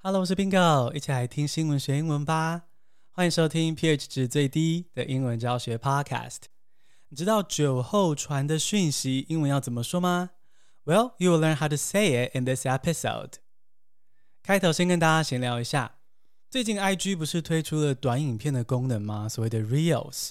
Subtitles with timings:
[0.00, 2.66] Hello，我是 Bingo，一起来听新闻学英文吧。
[3.10, 6.42] 欢迎收听 pH 值最低的英文教学 Podcast。
[7.08, 10.30] 你知道酒后传的讯息英文要怎么说吗
[10.84, 13.32] ？Well, you will learn how to say it in this episode.
[14.44, 15.96] 开头先跟大家闲聊一下，
[16.48, 19.28] 最近 IG 不是推出了短影片的功能吗？
[19.28, 20.30] 所谓的 Reels。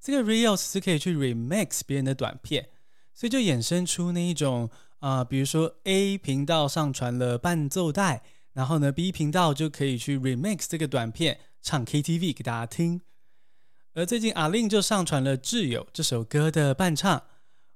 [0.00, 2.68] 这个 Reels 是可以去 remix 别人的短片，
[3.12, 4.70] 所以就衍生出那一种
[5.00, 8.22] 啊、比如说 A 频道上传了伴奏带。
[8.60, 13.00] 然后呢，B 频道就可以去 remix 这个短片，唱 KTV 给大家听。
[13.94, 17.22] 而最近 A-Lin 就上传了《挚友》这首歌的伴唱，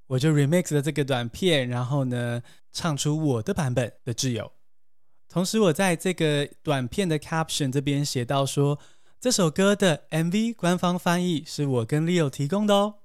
[0.08, 4.44] 我就 remix 了这个短片，然后呢，唱出我的版本的《挚友》。
[5.26, 8.78] 同时，我在这个短片的 caption 这边写到说，
[9.18, 12.96] 这首歌的 MV 官方翻译是我跟 Leo 提供的哦。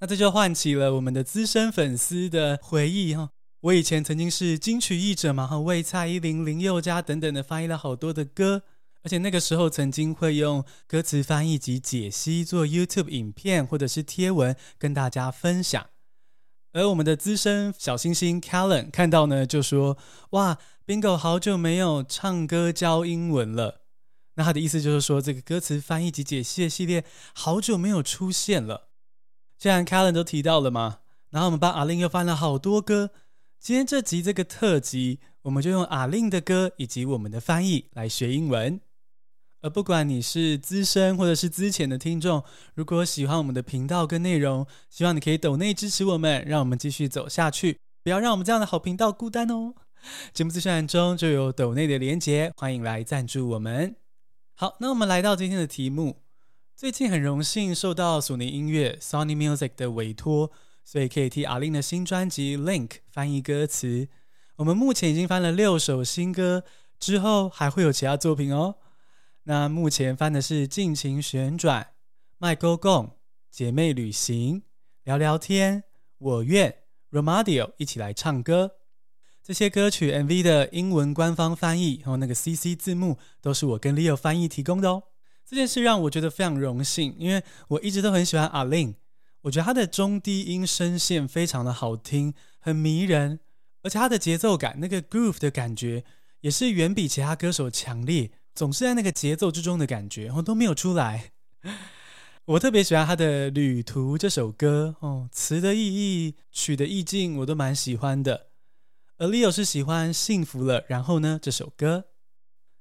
[0.00, 3.30] 那这就唤起了我们的资深粉丝的回忆哈。
[3.62, 8.64] 我以前曾经是金曲译者嘛，哈，为蔡依林、林宥嘉等等的翻译了好多的歌，
[9.04, 15.86] 而且那个时候曾经会用歌词翻译及解析做 YouTube 影片或者是贴文跟大家分享。
[16.72, 19.96] 而我们的资深小星星 Callen 看到呢，就说
[20.30, 23.82] ：“哇，Bingo 好久没有唱歌教英文了。”
[24.34, 28.88] 那他的意思就是说，这个歌词翻译及解析的系列好久没有出现了。
[29.56, 30.98] 既然 Callen 都提到了嘛，
[31.30, 33.10] 然后我们帮 A-Lin 又翻了好多歌。
[33.62, 38.80] 今天这集这个特辑，我们就用 A-Lin 的歌以及我们的翻译来学英文。
[39.60, 42.42] 而不管你是资深或者是资浅的听众，
[42.74, 49.74] 如果喜欢我们的频道跟内容，希望你可以抖内支持我们，让我们继续走下去，不要让我们这样的好频道孤单哦。
[50.34, 53.94] 节目资讯栏中就有抖内的连结，欢迎来赞助我们。
[54.56, 56.16] 好，那我们来到今天的题目。
[56.74, 60.50] 最近很荣幸受到索尼音乐 （Sony Music） 的委托。
[60.84, 64.08] 所以可以替 A-Lin 的新专辑《Link》翻译歌词。
[64.56, 66.64] 我们目前已经翻了六首新歌，
[66.98, 68.76] 之后还会有其他作品哦。
[69.44, 71.82] 那目前翻的是《尽情旋转》、
[72.38, 73.06] 《麦勾贡》、
[73.50, 74.56] 《姐妹旅行》、
[75.04, 75.78] 《聊聊天》、
[76.18, 76.70] 《我愿》、
[77.20, 78.72] 《Romadio》一起来唱歌。
[79.42, 85.02] 这些歌曲 MV 的英文官方翻译和那个 CC 字幕都是我跟 Leo 翻译提供的哦。
[85.44, 88.94] 这件事让我觉得非常荣幸，因为我一直都很喜欢 A-Lin。
[89.42, 93.40] 我觉得他的中低音声线非常的好听，很迷人，
[93.82, 96.04] 而且他的节奏感，那个 groove 的感觉
[96.42, 101.32] 也是远比其他歌手强烈，总是在那个节奏之中的感觉，哦，都没有出来。
[102.44, 108.46] 我特别喜欢他的《旅途》这首歌，哦，词的意义、曲的意境我都蛮喜欢的。
[109.18, 112.06] 而 Leo 是喜欢《幸福了》，然后呢这首歌。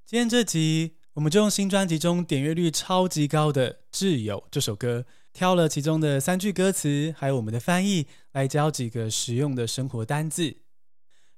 [0.05, 5.05] 今天这集我们就用新专辑中点阅率超级高的《挚友》这首歌。
[5.34, 10.58] 挑了其中的三句歌词，还有我们的翻译，来教几个实用的生活单字。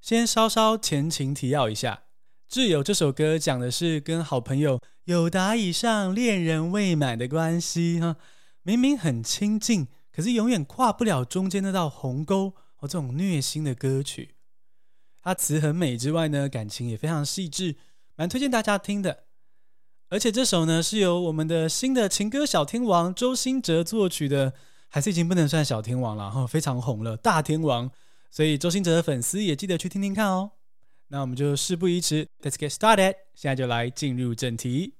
[0.01, 2.03] 先稍稍前情提要一下，
[2.53, 8.17] 《挚友》这首歌讲的是跟好朋友友达以上恋人未满的关系哈。
[8.63, 12.87] 明明很亲近，可是永远跨不了中间那道鸿沟哦。
[12.87, 14.35] 这种虐心的歌曲，
[15.21, 17.75] 它词很美之外呢，感情也非常细致，
[18.15, 19.25] 蛮推荐大家听的。
[20.13, 24.53] 而且这首呢是由我们的新的情歌小天王周兴哲作曲的，
[24.87, 27.89] 还是已经不能算小天王了哈，非常红了大天王，
[28.29, 30.51] 所以周兴哲的粉丝也记得去听听看哦。
[31.07, 34.93] 那我们就事不宜迟，Let's get started，现在就来进入正题。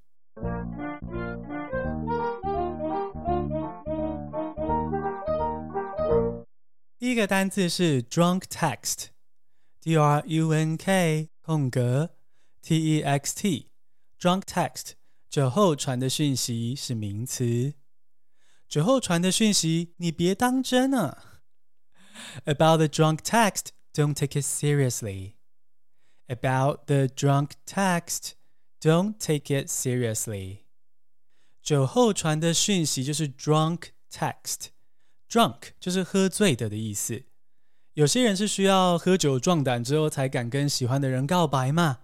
[6.97, 12.09] 第一个单字是 drunk text，D R U N K 空格
[12.63, 14.94] T E X T，drunk text。
[15.34, 17.74] 酒后传的讯息是名词。
[18.70, 21.42] 酒后传的讯息，你别当真啊。
[22.46, 25.34] About the drunk text, don't take it seriously.
[26.28, 28.34] About the drunk text,
[28.80, 30.60] don't take it seriously.
[31.64, 34.68] 酒后传的讯息就是 drunk text。
[35.28, 37.24] Drunk 就是喝醉的的意思。
[37.96, 42.02] 有些人是需要喝酒壮胆之后才敢跟喜欢的人告白嘛。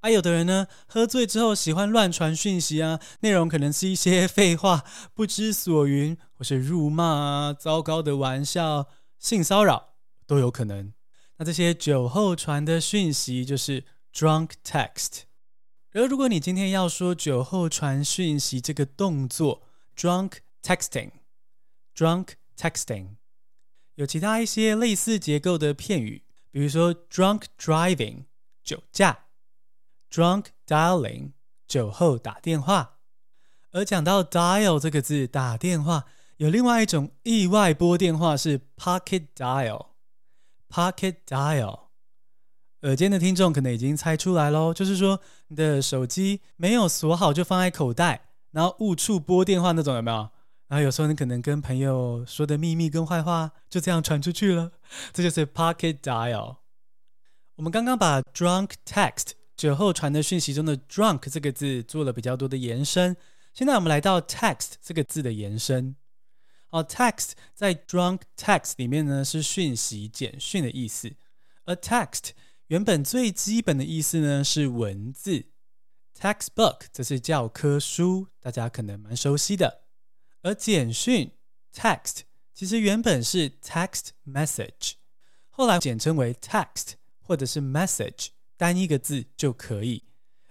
[0.00, 4.82] 啊，有的人呢，喝醉之后喜欢乱传讯息啊，内容可能是一些 废话、
[5.12, 8.88] 不知所云，或是辱骂啊、糟糕的玩笑、
[9.18, 9.96] 性骚扰
[10.26, 10.94] 都有可能。
[11.36, 13.84] 那这些酒后传的讯息就是
[14.14, 15.24] drunk text。
[15.92, 23.16] 而如果你今天要说酒后传讯息这个动作，drunk texting，drunk texting，
[23.96, 28.24] 有其他一些类似结构的片语，比如说 drunk driving，
[28.64, 29.26] 酒驾。
[30.10, 31.32] Drunk dialing，
[31.68, 32.98] 酒后打电话。
[33.72, 36.06] 而讲到 dial 这个字，打电话
[36.38, 41.80] 有另外一种意外拨电话是 pocket dial，pocket dial。
[42.82, 50.30] 耳尖的听众可能已经猜出来喽，就是说你的手机没有锁好就放在口袋，然后误触拨电话那种有没有？
[50.66, 54.72] 然后有时候你可能跟朋友说的秘密跟坏话就这样传出去了，
[55.12, 56.56] 这就是 Pocket Dial。
[57.56, 63.14] 我们刚刚把 Drunk Text 酒后传的讯息中的 Drunk 这个字做了比较多的延伸，
[63.52, 65.96] 现在我们来到 Text 这个字的延伸。
[66.70, 71.12] 哦，Text 在 Drunk Text 里面呢是讯息简讯的意思，
[71.66, 72.30] 而 Text
[72.68, 75.44] 原本最基本的意思呢是文字
[76.18, 79.82] ，Textbook 则是教科书，大家可能蛮熟悉的。
[80.40, 81.32] 而简讯
[81.74, 82.20] text
[82.54, 84.92] 其实原本是 text message，
[85.50, 88.28] 后来简称为 text 或者是 message，
[88.60, 90.04] 单一个字就可以。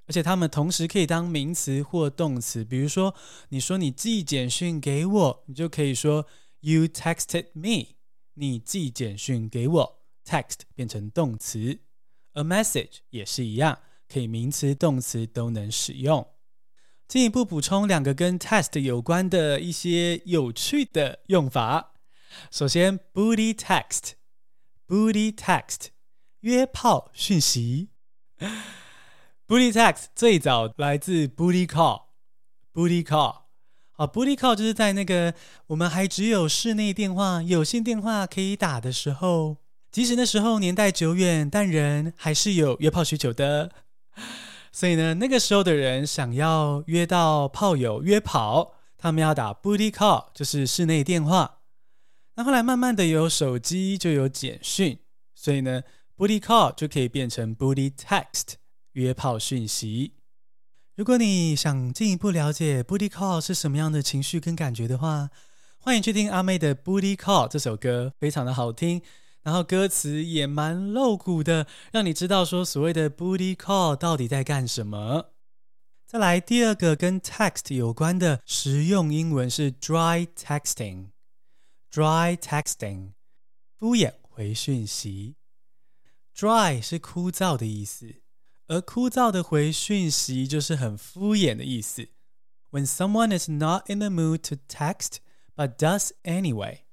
[0.07, 2.65] 而且它们同时可以当名词或动词。
[2.65, 3.13] 比如说，
[3.50, 6.25] 你说你寄简讯给我，你就可以说
[6.61, 7.97] You texted me，
[8.33, 11.81] 你寄简讯给我，text 变成动词。
[12.33, 13.77] A message 也是一样，
[14.12, 16.27] 可以名词、动词都能使用。
[17.07, 21.94] 进一步补充两个跟 text 有关的一些有趣的用法。
[22.50, 25.89] 首先，booty text，booty text，
[26.39, 27.89] 约炮讯息。
[29.47, 33.36] booty text 最早来自 booty call，booty call。
[33.91, 35.33] 好，booty call 就是在那个
[35.68, 39.57] 我们还只有室内电话、有线电话可以打的时候，
[39.91, 43.71] 即使那时候年代久远，但人还是有约炮需求的。
[44.71, 51.57] 所以呢，那个时候的人想要约到炮友约跑，他们要打 booty call，就是室内电话。
[52.36, 55.00] 那后来慢慢的有手机，就有简讯，
[55.36, 55.81] 所以呢
[56.19, 58.56] ，booty call 就可以变成 booty text，
[58.92, 60.16] 约炮讯息。
[60.98, 65.30] 如果你想进一步了解 booty call 是什么样的情绪跟感觉的话，
[65.77, 69.01] 欢迎去听阿妹的 booty call 这首歌，非常的好听。
[69.44, 75.31] 然后歌词也蛮露骨的，让你知道说所谓的 booty call 到底在干什么。
[76.06, 81.12] 再来第二个跟 text 有关的实用英文是 dry texting。
[81.89, 83.13] dry texting，
[83.80, 85.38] 敷衍回讯息。
[86.39, 88.15] Dry 是枯燥的意思，
[88.68, 92.07] 而枯燥的回讯息就是很敷衍的意思。
[92.71, 95.18] When someone is not in the mood to text
[95.53, 96.83] but does anyway。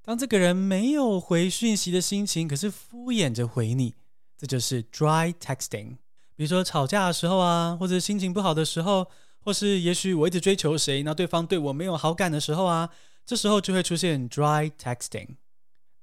[0.00, 3.96] 当这个人没有回讯息的心情，可是敷衍着回你，
[4.38, 5.98] 这就是 dry texting。
[6.34, 9.10] 比如说吵架的时候啊，或者心情不好的时候，
[9.40, 12.88] 或是也许我一直追求谁，那对方对我没有好感的时候啊，
[13.26, 15.36] 这时候就会出现 dry texting。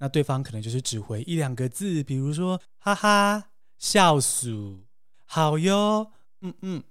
[0.04, 4.82] 那对方可能就是只回一两个字，比如说哈哈、笑死、
[5.24, 6.12] 好哟、
[6.42, 6.84] 嗯嗯、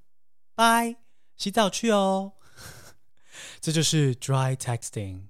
[0.55, 0.97] 拜，
[1.37, 2.32] 洗澡去哦，
[3.61, 5.25] 这就是 dry texting。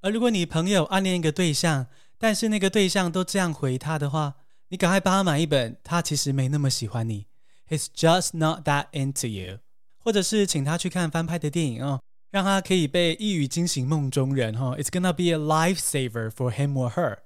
[0.00, 4.36] 而如果你朋友暗恋一个对象，但是那个对象都这样回他的话，
[4.68, 7.26] 你赶快帮他买一本，他其实没那么喜欢你
[7.68, 9.58] ，He's just not that into you，
[9.98, 17.18] 或者是请他去看翻拍的电影哦，让他可以被一语惊醒梦中人哈，，It's gonna be a lifesaver for him or her。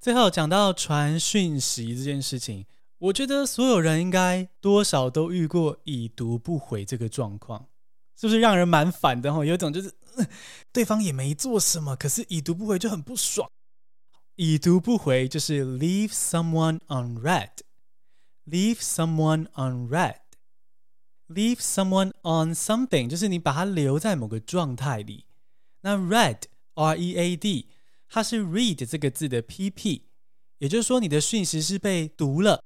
[0.00, 2.66] 最后讲到传讯息这件事情，
[2.98, 7.68] 我觉得所有人应该多少都遇过已读不回这个状况，
[8.20, 9.44] 是不是让人蛮烦的哈？
[9.44, 9.94] 有一种就是。
[10.70, 13.50] 对方也没做什么，可是已读不回就很不爽。
[14.36, 20.16] 已读不回就是 leave someone unread，leave someone unread
[21.34, 25.24] Leave someone on something，就是你把它留在某个状态里。
[25.80, 27.68] 那 read，R-E-A-D，
[28.08, 30.02] 它是 read 这个字的 PP，
[30.58, 32.64] 也就是说你的讯息是被读了，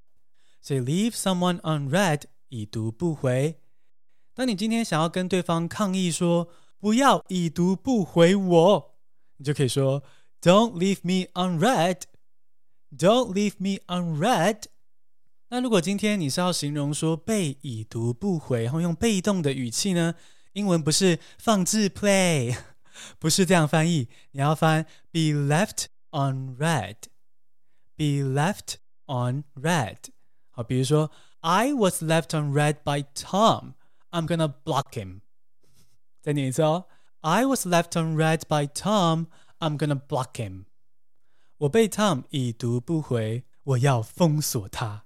[0.61, 3.59] 所以 leave someone on read 已读不回。
[4.35, 8.95] 当你今天想要跟对方抗议说，不要已读不回我，
[9.37, 10.03] 你就可以说
[10.41, 12.03] "Don't leave me unread."
[12.97, 14.65] Don't leave me unread.
[15.49, 20.15] 那如果今天你是要形容说被已读不回，然后用被动的语气呢？
[20.55, 22.57] 英文不是放置 play，
[23.19, 26.97] 不是这样翻译，你要翻 be left unread.
[27.95, 28.77] Be left
[29.07, 29.99] unread.
[30.51, 31.11] 好，比如说
[31.41, 33.75] I was left unread by Tom.
[34.11, 35.21] I'm gonna block him.
[36.23, 36.87] 再念一次哦
[37.21, 39.27] ，I was left unread by Tom.
[39.61, 40.65] I'm gonna block him.
[41.59, 45.06] 我被 Tom 已读不回，我要封锁他。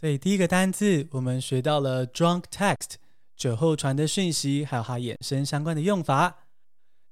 [0.00, 2.94] 所以第一个单字我们学到了 drunk text
[3.36, 6.46] 酒后传的讯息，还有它衍生相关的用法。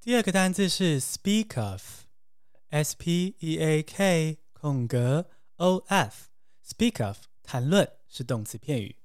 [0.00, 5.26] 第二个单字是 speak of，S P E A K 空格
[5.57, 8.97] O F，speak of 谈论是动词片语。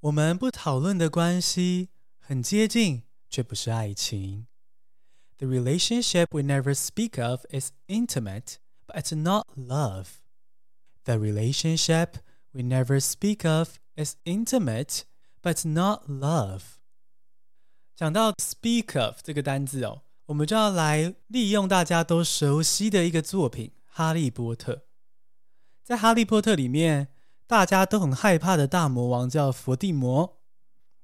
[0.00, 1.90] 我们不讨论的关系。
[2.18, 4.48] 很接近，却不是爱情。
[5.38, 8.56] The relationship we never speak of is intimate,
[8.88, 10.06] but it's not love.
[11.04, 12.14] The relationship
[12.56, 15.02] we never speak of is intimate,
[15.42, 16.62] but not love.
[17.94, 24.72] 讲到 speak of 这个单字哦，我们就要来利用大家都熟悉的一个作品《哈利波特》。
[25.84, 27.08] 在《哈利波特》里面，
[27.46, 30.38] 大家都很害怕的大魔王叫伏地魔。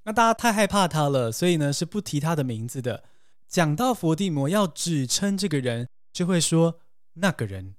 [0.04, 3.04] 那大家太害怕他了，所以呢是不提他的名字的。
[3.46, 6.80] 讲到伏地魔，要指称这个人，就会说
[7.14, 7.76] 那个人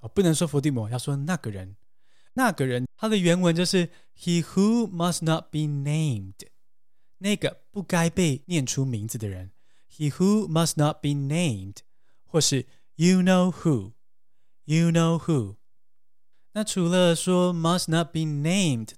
[0.00, 1.76] 哦，不能说伏地魔，要说那个人。
[2.34, 6.34] 那个人，他的原文就是 He who must not be named，
[7.18, 9.52] 那个不该被念出名字的人。
[9.90, 11.78] He who must not be named，
[12.26, 15.56] 或是 You know who，You know who。
[16.52, 18.90] 那除了说 must not be named，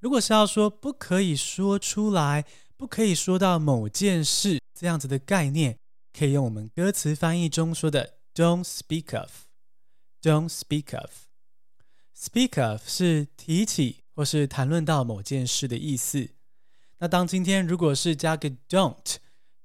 [0.00, 2.44] 如果是要说不可以说出来，
[2.76, 4.60] 不可以说到某件事。
[4.74, 5.78] 这样子的概念
[6.12, 9.46] 可以用我们歌词翻译中说的 "Don't speak of",
[10.20, 11.25] "Don't speak of",
[12.16, 16.30] "Speak of" 是提起或是谈论到某件事的意思。
[16.98, 19.16] 那当今天如果是加个 "Don't",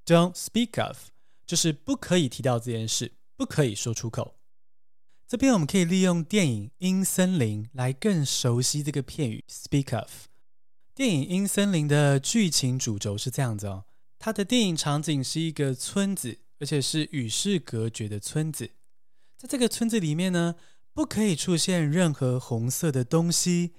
[0.06, 1.10] "Don't speak of"，
[1.46, 4.36] 就是不可以提到这件事，不可以说出口。
[5.26, 10.26] 这边我们可以利用电影《阴森林》来更熟悉这个片语 "Speak of"。
[10.94, 13.86] 电影《阴森林》的剧情主轴是这样子哦。
[14.20, 18.72] 它的电影场景是一个村子，而且是与世隔绝的村子。
[19.38, 20.56] 在这个村子里面呢，
[20.94, 23.74] 不可以出现任何红色的东西，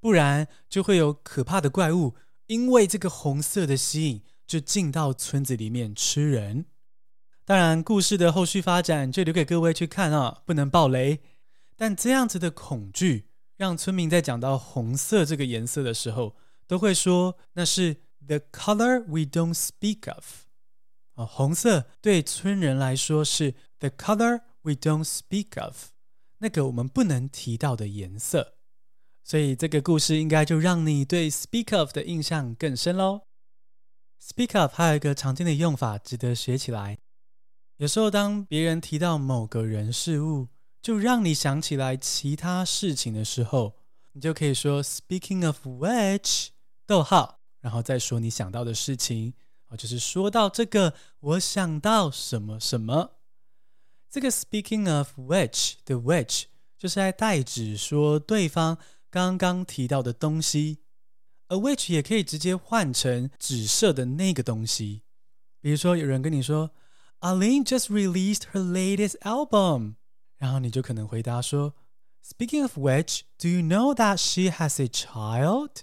[0.00, 2.14] 不然就会有可怕的怪物，
[2.46, 6.66] 因为这个红色的吸引，就进到村子里面吃人。
[7.44, 11.20] 当然，故事的后续发展就留给各位去看啊，不能爆雷。
[11.76, 18.02] 但这样子的恐惧，让村民在讲到红色这个颜色的时候，都会说那是。
[18.26, 20.42] The color we don't speak of，
[21.14, 25.92] 啊，红色对村人来说是 the color we don't speak of，
[26.38, 28.54] 那个我们不能提到的颜色。
[29.22, 33.22] 所以这个故事应该就让你对 speak of 的印象更深喽。
[34.22, 36.98] Speak of 还有一个常见的用法值得学起来。
[37.76, 40.48] 有时候当别人提到某个人事物，
[40.80, 43.76] 就让你想起来其他事情的时候，
[44.12, 46.48] 你就可以说 Speaking of which，
[46.86, 47.40] 逗号。
[47.60, 49.34] 然后再说你想到的事情，
[49.68, 53.17] 哦，就是说到这个，我想到什么什么。
[54.10, 56.44] 这个 speaking of which 的 which
[56.78, 58.78] 就是在代指说对方
[59.10, 60.78] 刚刚提到的东西，
[61.48, 65.02] 而 which 也可以直接换成指涉的那个东西。
[65.60, 66.70] 比如说，有人跟你说
[67.20, 69.96] ，Aline just released her latest album，
[70.36, 71.74] 然后你就可能回答说
[72.24, 75.82] ，Speaking of which，do you know that she has a child？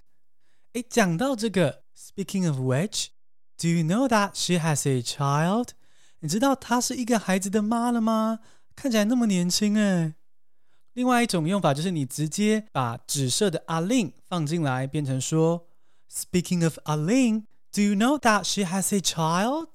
[0.73, 5.69] 诶，讲到这个，Speaking of which，Do you know that she has a child？
[6.25, 8.39] 你知道她是一个孩子的妈了吗？
[8.75, 10.15] 看起来那么年轻诶。
[10.93, 15.67] 另外一种用法就是你直接把紫色的 Alin 放进来，变成说
[16.11, 19.67] ，Speaking of Alin，Do you know that she has a child？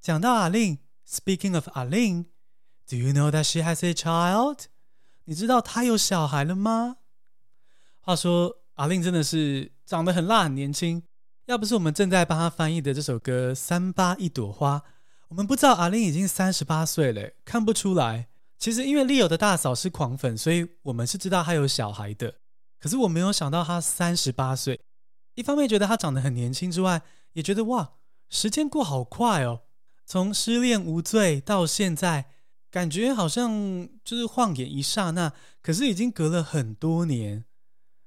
[0.00, 4.64] 讲到 Alin，Speaking of Alin，Do you know that she has a child？
[5.26, 6.96] 你知道她有小孩了吗？
[8.00, 9.70] 话说 Alin 真的是。
[9.86, 11.04] 长得很辣，很年轻。
[11.44, 14.80] 要不是我们正在帮他翻译的这首歌《三八一朵花》，
[15.28, 18.28] 我们不知道阿玲已经三十八岁了，看不出来。
[18.58, 22.36] 其实因为 Leo 的大嫂是狂粉，所以我们是知道他有小孩的。
[22.78, 24.80] 可是我没有想到他三十八岁。
[25.34, 27.02] 一方面觉得他长得很年轻之外，
[27.32, 27.94] 也觉得哇，
[28.30, 29.62] 时间过好快哦。
[30.06, 32.26] 从失恋无罪到现在，
[32.70, 37.44] 感觉好像就是晃眼一刹那，可是已经隔了很多年。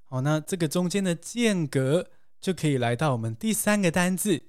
[0.03, 2.09] 好，那这个中间的间隔
[2.39, 4.48] 就可以来到我们第三个单字。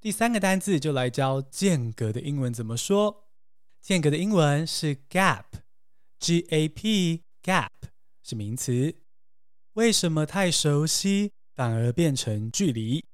[0.00, 3.24] 第三个单字就来教间隔的英文怎么说。
[3.80, 5.50] 间隔的英文是 gap，G-A-P，gap
[8.22, 8.96] 是名词。
[9.72, 13.04] 为什么太熟悉反而变成距离？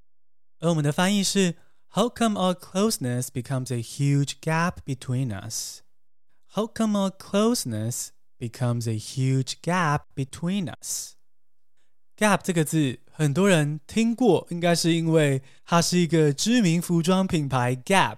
[0.60, 1.56] 而我们的翻译是
[1.90, 5.82] How come our closeness becomes a huge gap between us?
[6.54, 8.08] How come our closeness
[8.38, 11.14] becomes a huge gap between us?
[12.16, 18.16] Gap 这个字，很多人听过，应该是因为它是一个知名服装品牌 Gap。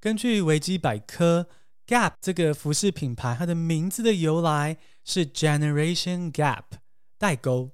[0.00, 1.46] 根据维基百科
[1.86, 6.64] ，Gap 这个服饰品牌，它的名字的由来是 Generation Gap，
[7.16, 7.70] 代沟。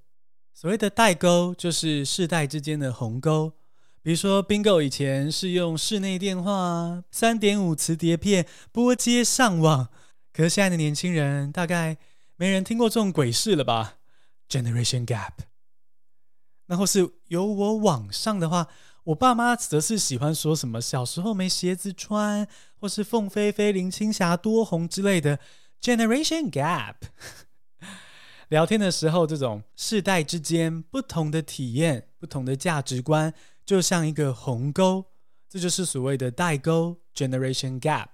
[0.53, 3.55] 所谓的代沟，就是世代之间的鸿沟。
[4.03, 9.89] 比如说，Bingo 以前是用室内电话、三点五磁碟片拨接上网，
[10.35, 11.97] 可是现在的年轻人大概
[12.37, 13.95] 没人听过这种鬼事了吧
[14.51, 15.48] ？Generation Gap。
[16.69, 18.69] 那或是有我网上的话，
[19.05, 22.47] 我爸妈则是喜欢说什么小时候没鞋子穿，
[22.77, 25.39] 或是凤飞飞、林青霞多红之类的。
[25.81, 26.95] Generation Gap，
[28.49, 33.33] 聊天的时候，这种世代之间不同的体验、不同的价值观，
[33.65, 35.05] 就像一个鸿沟，
[35.49, 38.09] 这就是所谓的代沟 （generation gap）。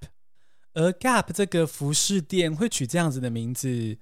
[0.74, 3.96] 而 Gap 这个服饰店会取这样子的名字，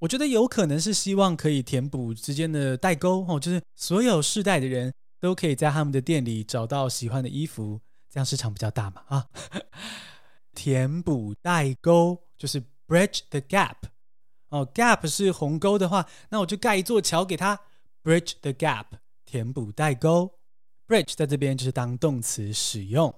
[0.00, 9.26] 我觉得有可能是希望可以填补之间的代沟哦，就是所有世代的人都可以在他们的店里找到喜欢的衣服，这样市场比较大嘛啊。
[10.54, 13.76] 填补代沟就是 Bridge the Gap。
[14.50, 17.60] 哦，gap 是鸿沟的话，那我就盖一座桥给他
[18.02, 18.86] ，bridge the gap，
[19.26, 20.38] 填补代沟。
[20.86, 23.14] bridge 在这边就是当动词使用。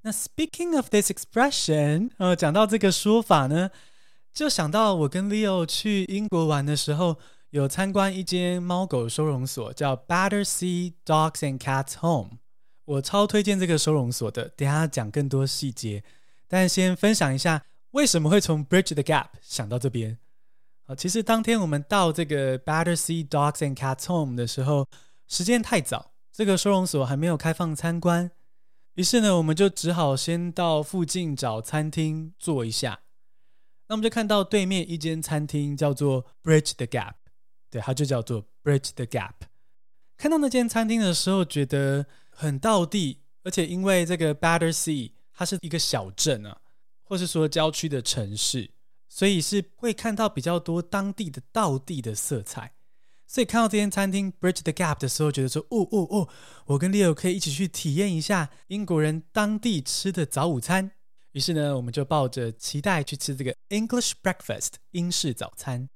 [0.00, 3.70] 那 speaking of this expression，呃，讲到这个说法呢，
[4.32, 7.18] 就想到我跟 Leo 去英国玩的时候，
[7.50, 12.38] 有参观一间猫狗收容所，叫 Battersea Dogs and Cats Home。
[12.86, 16.02] 我超推荐这个收容所的，等下讲更多细节。
[16.48, 20.18] 但先分享一下，为什么会从 bridge the gap 想到这边。
[20.96, 24.88] 其实当天我们到这个 Battersea Dogs and Cats Home 的时候，
[25.28, 28.30] 时间太早，这个收容所还没有开放参观。
[28.94, 33.01] 于是呢，我们就只好先到附近找餐厅坐一下。
[33.92, 37.12] 那我们就看到对面一间餐厅叫做 Bridge the Gap，
[37.68, 39.34] 对，它就叫做 Bridge the Gap。
[40.16, 46.62] 看到那间餐厅的时候，觉得很道地，而且因为这个 Battersea 它是一个小镇啊，
[47.02, 48.70] 或是说郊区的城市。
[49.10, 52.72] 所以是会看到比较多当地的道地的色彩，
[53.26, 56.28] 所以看到这间餐厅 Bridge the Gap 的时候，觉得说，哦哦哦，
[56.64, 60.92] 我跟 Leo 可以一起去体验一下英国人当地吃的早午餐。
[61.32, 65.88] 于是呢，我们就抱着期待去吃这个 English Breakfast 英式早餐。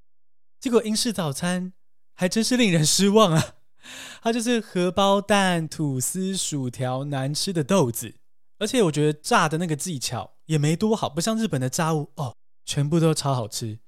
[0.58, 1.72] 结果英式早餐
[2.14, 3.54] 还真是令人失望啊！
[4.22, 8.16] 它就是荷包蛋、吐司、薯条、难吃的豆子，
[8.58, 12.34] 而且我觉得炸的那个技巧也没多好，不像日本的炸物哦。
[12.64, 13.78] 全部都超好吃。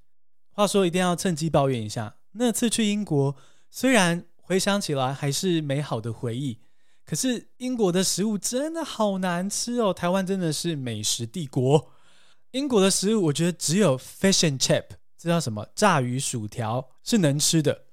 [0.53, 3.35] 话说，一定要趁机抱怨一下，那次去英国，
[3.71, 6.61] 虽然回想起来还是美好的回忆，
[7.09, 9.95] 可是英国的食物真的好难吃哦。
[9.95, 11.91] 台湾真的是美食帝国，
[12.51, 14.85] 英国的食物我觉得只有 fish and chip，
[15.17, 15.67] 这叫什么？
[15.75, 17.87] 炸鱼薯条是能吃的。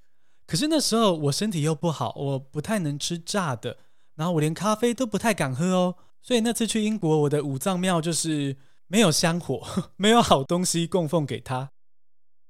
[0.45, 3.77] 可是那时候我身体又不好，我不太能吃炸的，
[4.15, 5.95] 然后我连咖啡都不太敢喝哦。
[6.21, 8.57] 所以那次去英国，我的五脏庙就是。
[8.87, 11.71] 没有香火， 没有好东西供奉给他。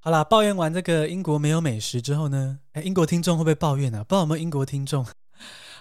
[0.01, 4.03] 好啦，抱怨完这个英国没有美食之后呢，诶，英国听众会不会抱怨呢、啊？
[4.03, 5.07] 不知道有没有英国听众。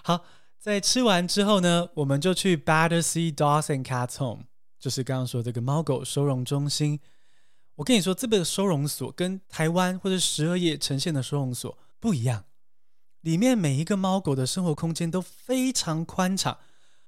[0.01, 0.23] 好，
[0.65, 4.45] 在吃完之后呢，我们就去 Battersea Dogs and Cats Home，
[4.79, 6.99] 就是刚刚说这个猫狗收容中心。
[7.75, 12.45] 我跟你说，这个收容所跟台湾或者十二夜呈现的收容所不一样，
[13.21, 16.57] 里面每一个猫狗的生活空间都非常宽敞，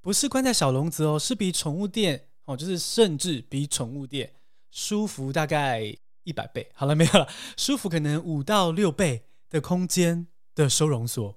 [0.02, 2.26] 不是关在小笼子哦，是比宠物店。
[2.46, 4.34] 哦，就是甚至比宠物店
[4.70, 5.82] 舒服大概
[6.22, 6.70] 一百倍。
[6.76, 11.36] 好了，没有了，舒服可能五到六倍的空间的收容所，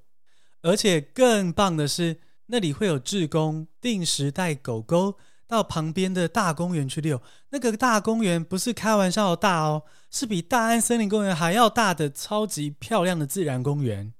[0.62, 7.20] 而且更棒的是，那里会有志工定时带狗狗到旁边的大公园去遛。
[7.50, 14.12] 那个大公园不是开玩笑的大哦，是比大安森林公园还要大的超级漂亮的自然公园。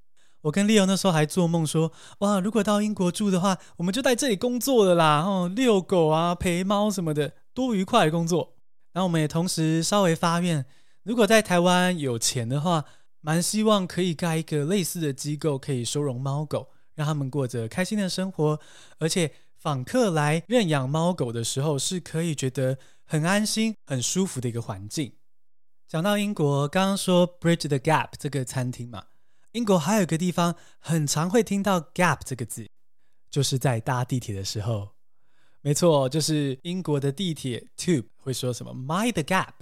[0.43, 8.55] 我跟 Leo 那时候还做梦说，哇，如果到英国住的话，我们就在这里工作了啦，哦，遛狗啊，陪猫什么的，多愉快的工作。
[8.93, 10.65] 然后我们也同时稍微发愿，
[11.03, 12.87] 如果在台湾有钱的话，
[13.21, 18.61] 蛮希望可以盖一个类似的机构，可以收容猫狗，让他们过着开心的生活，
[18.99, 25.13] 而且访客来认养猫狗的时候，是可以觉得很安心、很舒服的一个环境。
[25.87, 29.07] 讲到英国，刚刚说 Bridge the Gap 这个餐厅嘛。
[29.53, 32.69] 英国还有一个地方很常会听到 gap 这个字，
[33.29, 34.91] 就是在搭地铁的时候。
[35.61, 39.55] 没错，就是英国的地铁 tube 会说什么 “mind the gap”，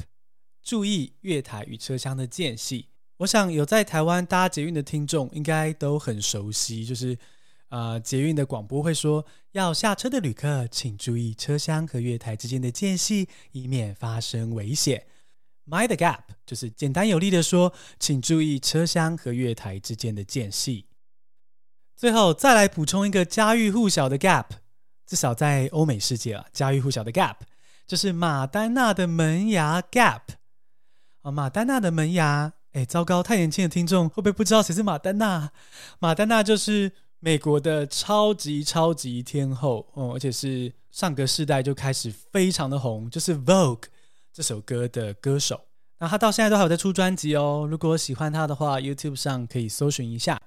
[0.62, 2.90] 注意月台与车厢的间隙。
[3.18, 7.18] 我想有在台湾搭捷运的听众应该都很熟悉，就是、
[7.68, 15.06] 呃，捷运的广播会说要下车的旅客请注意车厢和月台之间的间隙，以免发生危险。
[15.66, 20.86] Mind the gap 就是简单有力的说，请注意车厢和月台之间的间隙。
[21.96, 24.46] 最后再来补充一个家喻户晓的 gap，
[25.04, 27.34] 至少在欧美世界啊，家喻户晓的 gap
[27.84, 30.20] 就是马丹娜的门牙 gap。
[31.22, 35.50] 啊，马丹娜的门牙，哎，糟糕，太年轻的听众会不会不知道谁是马丹娜？
[35.98, 43.84] 马丹娜就是美国的超级超级天后哦，而且是上个世代就开始非常的红，就是 Vogue。
[44.30, 45.62] 这首歌的歌手，
[45.98, 47.66] 那他到现在都还有在出专辑哦。
[47.68, 50.40] 如果喜欢他的话，YouTube 上可以搜寻一下。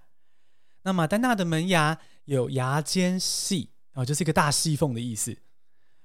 [0.83, 5.35] 那马丹娜的门牙有牙间隙啊，就是一个大细缝的意思。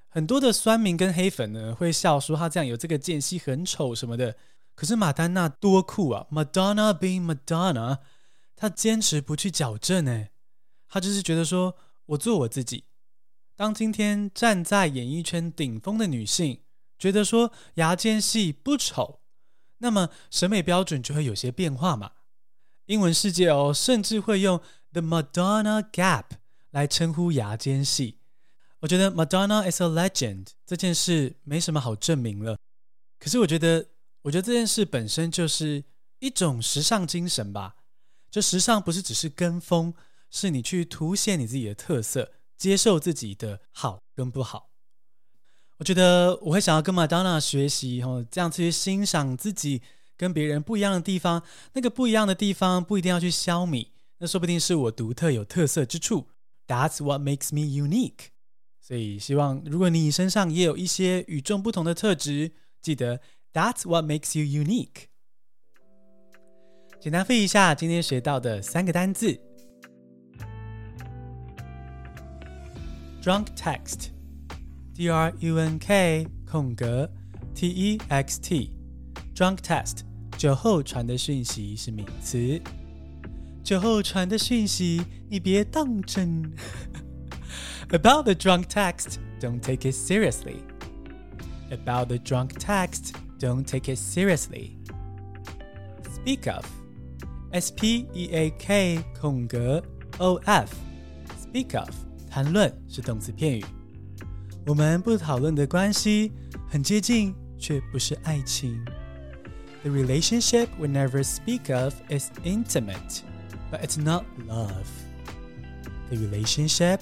[0.09, 4.35] 很多的酸民跟黑粉呢会笑说他这样有这个间隙很丑什么的。
[4.77, 7.99] 可是马丹娜多酷啊！Madonna being Madonna，
[8.55, 10.31] 她坚持不去矫正，诶，
[10.87, 12.85] 她就是觉得说我做我自己。
[13.57, 16.61] 当今天站在演艺圈顶峰的女性
[16.99, 19.21] 觉得说牙间细不丑，
[19.79, 22.12] 那么审美标准就会有些变化嘛。
[22.85, 24.61] 英文世界哦，甚至会用
[24.93, 26.25] The Madonna Gap
[26.71, 28.19] 来称呼牙间细。
[28.81, 32.59] 我觉得 Madonna is a legend 这件事没什么好证明了。
[33.19, 33.87] 可是我觉得，
[34.27, 35.85] 我觉得这件事本身就是
[36.19, 37.77] 一种时尚精神吧。
[38.29, 39.95] 就时尚不是只是跟风，
[40.31, 44.71] 是你去凸显你自己的特色，接受自己的好跟不好。
[45.79, 49.83] 我觉得我会想要跟 Madonna 学习，哦，这样去欣赏自己。
[50.19, 51.43] 跟别人不一样的地方，
[51.75, 56.29] 那个不一样的地方不一定要去消弭，那说不定是我独特有特色之处。
[56.67, 58.31] That's what makes me unique。
[58.81, 63.21] 所以希望如果你身上也有一些与众不同的特质，记得
[63.56, 65.08] That's what makes you unique。
[67.00, 69.39] 简单复一下今天学到的三个单字：
[73.22, 77.12] drunk text，D R U N K 空格
[77.56, 80.02] T E X T，drunk text。
[80.38, 82.60] 酒后传的讯息是名词。
[83.63, 86.52] 酒后传的讯息，你别当真。
[87.89, 90.62] About the drunk text, don't take it seriously.
[91.70, 94.78] About the drunk text, don't take it seriously.
[96.13, 96.65] Speak of,
[97.52, 99.84] S-P-E-A-K 空格
[100.20, 100.74] O-F.
[101.41, 101.89] Speak of
[102.30, 103.65] 谈论是动词片语。
[104.67, 106.32] 我们不讨论的关系
[106.70, 108.80] 很接近，却不是爱情。
[109.84, 113.22] The relationship we never speak of is intimate,
[113.72, 114.86] but it's not love.
[116.10, 117.00] The relationship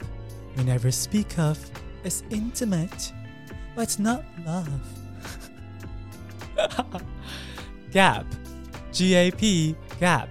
[0.55, 1.59] we never speak of
[2.05, 3.11] is intimate,
[3.75, 4.65] but it's not love.
[7.92, 8.24] Gap,
[8.90, 10.26] G-A-P, gap,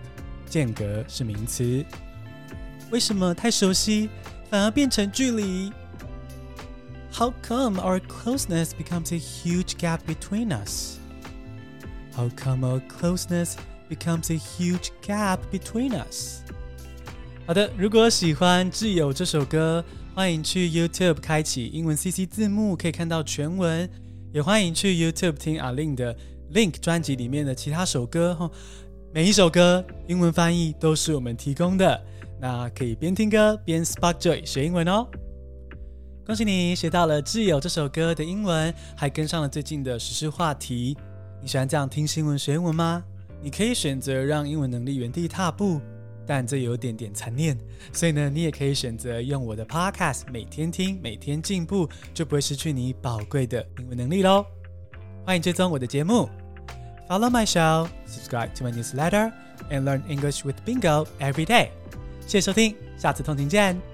[0.47, 1.83] 间隔是名词。
[2.91, 4.09] 为什么太熟悉
[4.49, 5.71] 反而变成距离
[7.11, 10.97] ？How come our closeness becomes a huge gap between us?
[12.15, 13.55] How come our closeness
[13.89, 16.41] becomes a huge gap between us?
[17.45, 19.83] 好的，如果喜欢《挚友》这首歌，
[20.13, 23.89] 欢迎去 YouTube 开启英文 CC 字幕，可以看到全文。
[24.33, 26.15] 也欢迎去 YouTube 听 A-Lin 的
[26.55, 28.49] Link 专辑里面的其他首歌哈。
[29.13, 32.03] 每一首歌英文翻译都是我们提供的，
[32.41, 35.07] 那可以边听歌边 Spark Joy 学英文哦。
[36.25, 40.97] 恭喜你学到了《挚友》这首歌的英文，还跟上了最近的时事话题。
[41.39, 43.03] 你喜欢这样听新闻学英文吗？
[43.39, 45.79] 你可以选择让英文能力原地踏步，
[46.25, 47.57] 但这有点点残念。
[47.91, 54.45] 所以呢，你也可以选择用我的 Podcast 每天听，每天进步，就不会失去你宝贵的英文能力喽。
[55.25, 56.29] 欢迎追踪我的节目
[57.07, 59.31] ，Follow my show, subscribe to my newsletter,
[59.69, 61.69] and learn English with Bingo every day。
[62.27, 63.92] 谢谢收听，下次通勤见。